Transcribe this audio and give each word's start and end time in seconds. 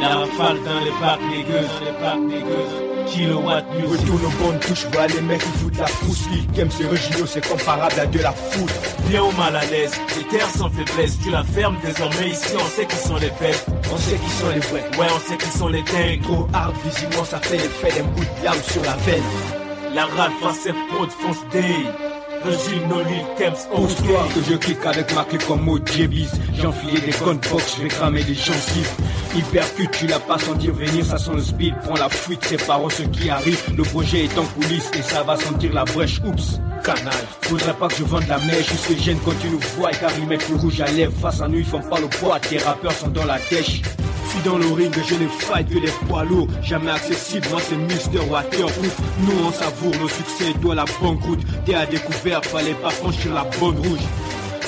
La 0.00 0.08
rafale 0.16 0.58
dans 0.64 0.80
les 0.84 0.90
bacs 1.00 1.20
négueuses. 1.30 1.70
Kilowatt 3.06 3.64
music. 3.74 4.00
Retourne 4.00 4.24
aux 4.24 4.44
bonnes 4.44 4.60
touches, 4.60 4.86
vois 4.92 5.06
les 5.06 5.20
mecs 5.22 5.40
qui 5.40 5.58
foutent 5.58 5.78
la 5.78 5.86
frousse. 5.86 6.28
Game 6.54 6.68
c'est 6.70 6.86
Regino, 6.86 7.26
c'est 7.26 7.46
comparable 7.46 8.00
à 8.00 8.06
de 8.06 8.18
la 8.18 8.32
foot. 8.32 8.70
Bien 9.08 9.22
ou 9.22 9.30
mal 9.32 9.56
à 9.56 9.64
l'aise, 9.66 9.92
les 10.16 10.24
terres 10.24 10.48
sans 10.48 10.70
faiblesse. 10.70 11.18
Tu 11.22 11.30
la 11.30 11.42
fermes 11.42 11.76
désormais 11.84 12.30
ici, 12.30 12.54
on 12.54 12.64
sait 12.64 12.86
qui 12.86 12.96
sont 12.96 13.16
les 13.16 13.32
bêtes. 13.40 13.66
On 13.92 13.96
sait 13.96 14.16
qui 14.16 14.30
sont 14.30 14.48
les 14.54 14.60
vrais. 14.60 14.98
Ouais, 14.98 15.06
on 15.14 15.30
sait 15.30 15.36
qui 15.36 15.58
sont 15.58 15.68
les 15.68 15.82
dingues. 15.82 16.22
Trop 16.22 16.48
hard, 16.52 16.74
visiblement 16.84 17.24
ça 17.24 17.38
fait 17.40 17.56
l'effet 17.56 17.98
d'un 17.98 18.08
bout 18.08 18.20
de 18.24 18.44
lame 18.44 18.62
sur 18.62 18.82
la 18.82 18.96
veine. 18.96 19.22
La 19.94 20.06
rade 20.06 20.32
face 20.40 20.68
prod 20.90 21.10
fonce 21.10 21.44
day. 21.50 22.11
Regino 22.44 23.00
Lil 23.02 23.24
Kems 23.38 23.68
Pousse-toi 23.74 24.28
que 24.34 24.40
je 24.50 24.56
clique 24.56 24.84
avec 24.84 25.14
ma 25.14 25.24
clé 25.24 25.38
comme 25.46 25.62
mot 25.62 25.78
JB's 25.78 26.32
J'ai 26.54 26.66
enfilé 26.66 27.00
des 27.00 27.12
gunbox, 27.12 27.76
je 27.76 27.82
vais 27.82 27.88
cramer 27.88 28.24
des 28.24 28.34
gencives. 28.34 28.90
Hypercute, 29.34 29.90
tu 29.92 30.06
l'as 30.06 30.18
pas 30.18 30.38
sans 30.38 30.54
dire 30.54 30.74
venir, 30.74 31.04
ça 31.04 31.18
sent 31.18 31.32
le 31.34 31.42
speed. 31.42 31.74
Prends 31.84 31.94
la 31.94 32.08
fuite, 32.08 32.44
c'est 32.44 32.66
par 32.66 32.80
ce 32.90 33.02
qui 33.02 33.30
arrive. 33.30 33.62
Le 33.76 33.82
projet 33.82 34.24
est 34.24 34.38
en 34.38 34.44
coulisses 34.44 34.90
et 34.98 35.02
ça 35.02 35.22
va 35.22 35.36
sentir 35.36 35.72
la 35.72 35.84
brèche. 35.84 36.20
Oups, 36.24 36.60
canal. 36.84 37.12
Faudrait 37.42 37.74
pas 37.74 37.88
que 37.88 37.96
je 37.96 38.04
vende 38.04 38.26
la 38.28 38.38
mèche, 38.38 38.68
je 38.70 38.94
se 38.94 38.98
gêne 39.00 39.18
quand 39.24 39.38
tu 39.40 39.48
nous 39.48 39.60
vois 39.76 39.90
Car 39.92 40.10
ils 40.18 40.26
mettent 40.26 40.48
le 40.48 40.56
rouge 40.56 40.80
à 40.80 40.90
lèvres 40.90 41.12
Face 41.20 41.40
à 41.40 41.48
nous, 41.48 41.58
ils 41.58 41.64
font 41.64 41.80
pas 41.80 42.00
le 42.00 42.08
poids, 42.08 42.40
tes 42.40 42.58
rappeurs 42.58 42.92
sont 42.92 43.08
dans 43.08 43.24
la 43.24 43.38
dèche 43.50 43.82
suis 44.32 44.42
dans 44.44 44.58
le 44.58 44.66
ring, 44.72 44.94
je 45.06 45.14
ne 45.14 45.28
fight 45.28 45.68
que 45.68 45.78
des 45.78 45.92
poids 46.08 46.24
lourds, 46.24 46.48
jamais 46.62 46.90
accessible, 46.90 47.46
moi 47.50 47.60
c'est 47.66 47.76
Mister 47.76 48.20
Waterproof. 48.30 48.96
Nous 49.20 49.32
on 49.46 49.52
savoure 49.52 49.94
nos 50.00 50.08
succès, 50.08 50.52
toi 50.60 50.74
la 50.74 50.84
banqueroute. 51.00 51.40
T'es 51.64 51.74
à 51.74 51.86
découvert, 51.86 52.42
fallait 52.44 52.74
pas 52.74 52.90
franchir 52.90 53.34
la 53.34 53.44
bonne 53.60 53.76
rouge. 53.76 54.00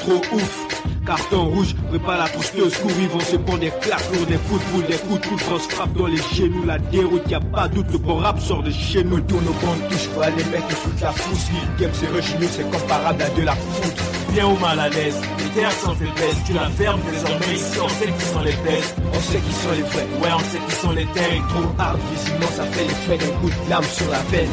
Trop 0.00 0.20
ouf, 0.34 0.66
carton 1.06 1.44
rouge, 1.46 1.76
prépare 1.90 2.18
la 2.18 2.28
trousse 2.28 2.52
au 2.60 2.68
secours, 2.68 2.90
ils 2.98 3.08
vont 3.08 3.20
se 3.20 3.36
prendre 3.36 3.60
des 3.60 3.72
claques 3.80 4.10
lourds, 4.12 4.26
des 4.26 4.38
footballs, 4.38 4.86
des 4.88 4.96
coups 4.96 5.20
de 5.20 5.26
coude, 5.28 5.38
grosse 5.46 5.68
frappe 5.68 5.92
dans 5.92 6.06
les 6.06 6.22
genoux, 6.34 6.64
la 6.66 6.78
déroute, 6.78 7.30
y 7.30 7.34
a 7.34 7.40
pas 7.40 7.68
doute, 7.68 7.86
le 7.92 7.98
bon 7.98 8.16
rap 8.16 8.40
sort 8.40 8.62
de 8.64 8.70
chez 8.72 9.04
nous. 9.04 9.20
Tourne 9.20 9.46
aux 9.46 9.64
bandes 9.64 9.88
touche, 9.88 10.08
vois 10.14 10.30
les 10.30 10.44
mecs 10.44 10.66
qui 10.68 11.02
la 11.02 11.12
frousse, 11.12 11.46
game 11.78 11.90
c'est 11.92 12.08
Regino, 12.08 12.46
c'est 12.50 12.68
comparable 12.68 13.22
à 13.22 13.30
de 13.30 13.42
la 13.42 13.54
foot. 13.54 13.94
Bien 14.32 14.46
ou 14.46 14.56
mal 14.58 14.80
à 14.80 14.88
l'aise, 14.88 15.20
les 15.54 15.60
terres 15.60 15.72
sans 15.72 15.94
faiblesse. 15.94 16.36
Tu 16.46 16.52
la 16.52 16.68
fermes 16.70 17.00
désormais 17.10 17.54
ici, 17.54 17.78
on 17.82 17.88
sait 17.88 18.12
qui 18.12 18.24
sont 18.24 18.40
les 18.40 18.52
bêtes. 18.52 18.96
On 19.12 19.20
sait 19.20 19.40
qui 19.40 19.52
sont 19.52 19.72
les 19.72 19.82
vrais. 19.82 20.08
Ouais, 20.20 20.32
on 20.34 20.38
sait 20.40 20.58
qui 20.68 20.74
sont 20.74 20.92
les 20.92 21.04
dingues. 21.04 21.48
Trop 21.48 21.82
hard, 21.82 21.98
visiblement 22.12 22.52
ça 22.52 22.64
fait 22.64 22.84
l'effet 22.84 23.18
d'un 23.18 23.32
coup 23.40 23.50
de 23.50 23.70
lame 23.70 23.84
sur 23.84 24.10
la 24.10 24.18
veine. 24.30 24.50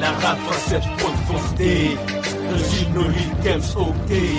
La 0.00 0.10
rap 0.10 0.38
française 0.38 0.82
pour 0.98 1.10
fonce 1.26 1.54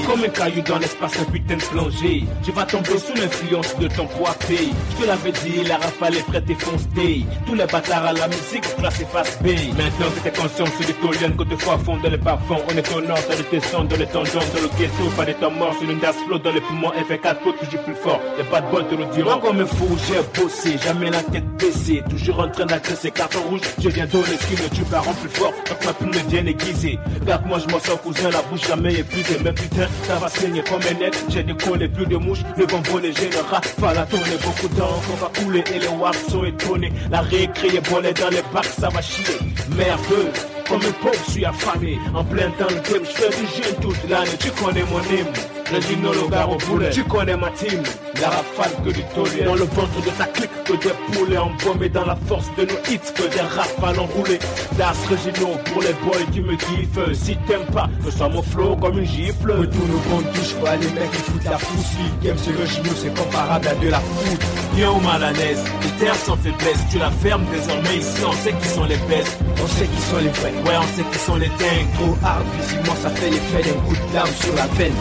Comme 0.08 0.24
un 0.24 0.30
caillou 0.30 0.62
dans 0.62 0.78
l'espace, 0.78 1.20
un 1.20 1.26
putain 1.26 1.56
de 1.58 1.62
plongée. 1.62 2.24
Tu 2.44 2.52
vas 2.52 2.64
tomber 2.64 2.98
sous 2.98 3.14
l'influence 3.16 3.78
de 3.78 3.88
ton 3.88 4.06
poids-pay. 4.08 4.70
Je 4.92 5.04
te 5.04 5.08
l'avais 5.08 5.32
dit, 5.32 5.64
la 5.68 5.78
rafale 5.78 6.16
est 6.16 6.26
prête 6.26 6.50
et 6.50 6.56
fonce 6.56 6.88
D. 6.90 7.26
Tous 7.46 7.56
les 7.56 7.66
bâtards 7.66 8.06
à 8.06 8.14
la 8.14 8.28
musique, 8.28 8.64
classé 8.78 9.06
face 9.06 9.38
B. 9.42 9.48
Maintenant 9.78 10.08
que 10.16 10.20
t'es 10.24 10.32
conscient, 10.32 10.66
c'est 10.78 10.88
du 10.88 10.94
tolion 10.94 11.36
que 11.38 11.44
te 11.44 11.56
fois 11.62 11.78
fond 11.78 11.98
dans 11.98 12.10
les 12.10 12.18
parfums. 12.18 12.62
On 12.70 12.78
est 12.78 12.96
au 12.96 13.02
nord, 13.02 13.18
dans 13.30 13.38
les 13.38 13.60
tessons, 13.60 13.84
dans 13.84 13.98
les 13.98 14.08
tendons, 14.08 14.30
dans 14.54 14.62
le 14.62 14.70
ghetto. 14.78 15.04
Pas 15.16 15.26
des 15.26 15.34
temps 15.36 15.52
morts 15.52 15.76
sur 15.80 15.90
une 15.90 16.00
gas 16.00 16.14
flow 16.26 16.40
dans 16.40 16.52
les 16.52 16.62
poumons. 16.62 16.92
FK4 16.92 17.36
pour 17.42 17.58
toujours 17.58 17.84
plus 17.84 17.96
fort. 17.96 18.20
Les 18.38 18.44
bad 18.44 18.70
boys 18.72 18.84
te 18.84 18.96
le 18.96 19.06
diront. 19.14 19.32
Moi, 19.32 19.42
comme 19.44 19.60
un 19.60 19.66
fou, 19.66 19.88
j'ai 20.08 20.42
bossé, 20.42 20.78
jamais 20.78 21.10
la 21.10 21.22
tête 21.24 21.48
baissée. 21.58 22.04
Toujours 22.10 22.40
en 22.40 22.50
train 22.50 22.66
d'agresser 22.66 23.12
carton 23.12 23.40
rouge. 23.50 23.62
Je 23.80 23.90
viens 23.90 24.06
donner 24.06 24.38
ce 24.40 24.48
qui 24.48 24.62
me 24.62 24.70
tue 24.70 24.84
plus 24.84 25.30
fort. 25.30 25.54
Donc 25.68 25.86
ma 25.86 25.94
plume 25.94 26.10
me 26.10 26.30
vient 26.30 26.46
aiguisée. 26.46 27.00
Regarde, 27.22 27.46
moi, 27.46 27.60
je 27.60 27.72
m'en 27.72 27.80
sors 27.80 27.95
cousin, 27.98 28.30
la 28.30 28.42
bouche 28.44 28.68
jamais 28.68 28.94
épuisée. 28.94 29.38
Mais 29.44 29.54
putain, 29.54 29.88
ça 30.08 30.16
va 30.16 30.28
saigner 30.28 30.64
comme 30.64 30.82
un 30.82 31.00
net. 31.00 31.26
J'ai 31.30 31.44
décollé 31.44 31.88
plus 31.88 32.06
de 32.06 32.18
mouches. 32.18 32.44
Le 32.58 32.66
bon 32.66 32.82
volet 32.82 33.14
général, 33.14 33.62
pas 33.80 33.94
la 33.94 34.06
tourner. 34.06 34.38
Beaucoup 34.44 34.68
d'encre 34.76 35.16
va 35.20 35.32
couler 35.40 35.64
et 35.74 35.80
les 35.80 35.88
waps 35.88 36.30
sont 36.30 36.44
étonnés. 36.44 36.92
La 37.12 37.22
récré 37.22 37.68
est 37.68 37.90
dans 37.92 38.30
les 38.30 38.44
bacs, 38.54 38.66
ça 38.66 38.90
va 38.90 39.02
chier. 39.02 39.40
Merdeux. 39.76 40.32
Comme 40.68 40.82
un 40.82 40.92
pauvre, 41.04 41.24
je 41.28 41.32
suis 41.32 41.46
affamé. 41.46 42.00
En 42.14 42.24
plein 42.24 42.50
temps 42.52 42.68
le 42.70 42.76
game, 42.76 43.04
je 43.04 43.12
fais 43.12 43.30
du 43.30 43.46
jeûne 43.46 43.76
toute 43.82 44.10
l'année. 44.10 44.38
Tu 44.40 44.50
connais 44.52 44.84
mon 44.84 45.00
hymne. 45.02 45.55
Régino 45.72 46.14
Logar 46.14 46.52
au 46.52 46.56
poulet. 46.58 46.90
Tu 46.92 47.04
connais 47.04 47.36
ma 47.36 47.50
team. 47.52 47.82
La 48.22 48.30
rafale 48.30 48.72
que 48.84 48.90
du 48.92 49.04
taulier. 49.16 49.44
Dans 49.44 49.56
le 49.56 49.64
ventre 49.64 50.02
de 50.06 50.10
ta 50.12 50.26
clique 50.26 50.64
que 50.64 50.74
des 50.74 50.94
poulets 51.12 51.38
embaumés. 51.38 51.90
Dans 51.90 52.06
la 52.06 52.16
force 52.28 52.50
de 52.58 52.64
nos 52.64 52.80
hits 52.90 53.14
que 53.14 53.24
des 53.24 53.42
rafales 53.42 54.00
enroulées. 54.00 54.40
Das 54.78 54.96
Régino 55.10 55.58
pour 55.72 55.82
les 55.82 55.94
boys, 56.04 56.26
tu 56.34 56.42
me 56.42 56.56
kiffes. 56.56 57.14
Si 57.14 57.36
t'aimes 57.48 57.66
pas, 57.74 57.90
je 58.06 58.12
sens 58.12 58.32
mon 58.32 58.42
flow 58.42 58.76
comme 58.76 59.00
une 59.00 59.06
gifle. 59.06 59.52
Retourne 59.52 59.92
au 59.92 60.10
bon 60.10 60.22
touche, 60.34 60.54
vois 60.60 60.76
les 60.76 60.88
mecs 60.88 61.12
qui 61.12 61.18
foutent 61.18 61.44
la 61.46 61.58
frousse. 61.58 61.86
Game 62.22 62.38
c'est 62.38 62.52
Regino, 62.52 62.92
c'est 62.96 63.18
comparable 63.18 63.68
à 63.68 63.76
de 63.76 63.90
la 63.90 64.00
foot. 64.00 64.42
Bien 64.76 64.92
ou 64.92 65.00
mal 65.00 65.24
à 65.24 65.32
l'aise, 65.32 65.64
les 65.82 66.06
terres 66.06 66.16
sans 66.16 66.38
faiblesse. 66.38 66.80
Tu 66.92 67.00
la 67.00 67.12
fermes 67.12 67.46
désormais 67.52 67.98
ici, 67.98 68.22
on 68.28 68.34
sait 68.34 68.54
qui 68.54 68.68
sont 68.68 68.86
les 68.86 68.98
bêtes. 69.10 69.38
On 69.64 69.68
sait 69.68 69.88
qui 69.88 70.02
sont 70.02 70.18
les 70.18 70.30
vrais. 70.30 70.54
Ouais, 70.66 70.78
on 70.80 70.98
sait 70.98 71.06
qui 71.12 71.20
sont 71.20 71.36
les 71.36 71.48
dingues. 71.48 71.94
Trop 71.96 72.18
hard, 72.24 72.46
visiblement 72.60 72.96
ça 73.02 73.10
fait 73.10 73.30
l'effet 73.30 73.70
d'un 73.70 73.80
coup 73.82 73.96
de 73.96 74.14
lame 74.14 74.28
sur 74.42 74.56
la 74.56 74.68
veine. 74.68 74.94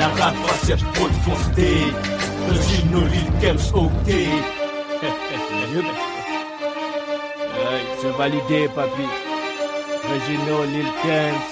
La 0.00 0.08
rap 0.08 0.34
française 0.34 0.82
pour 0.94 1.08
te 1.08 1.12
fonce 1.24 1.50
D. 1.54 1.62
Regino 2.48 3.00
Lil 3.06 3.30
Kems 3.38 3.74
OK. 3.74 4.10
C'est 7.98 8.16
validé, 8.16 8.68
papi. 8.74 9.06
Regino, 10.10 10.64
Lil 10.64 10.86
Kems. 11.02 11.44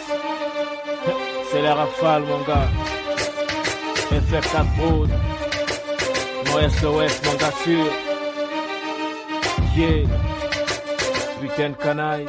C'est 1.53 1.61
la 1.61 1.75
rafale, 1.75 2.23
mon 2.23 2.41
gars. 2.49 2.69
FF4 4.13 4.67
Prod. 4.79 5.11
Mon 6.47 6.71
SOS, 6.71 7.21
mon 7.27 7.35
gars 7.35 7.53
sûr. 7.63 7.93
Yeah. 9.77 10.09
Putain 11.39 11.69
de 11.69 11.75
canaille. 11.75 12.27